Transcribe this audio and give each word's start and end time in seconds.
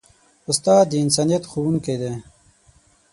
استاد 0.49 0.83
د 0.89 0.93
انسانیت 1.03 1.43
ښوونکی 1.51 1.95
دی. 2.01 2.13